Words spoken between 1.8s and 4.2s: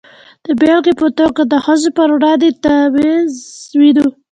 پر وړاندې تبعیض وینو.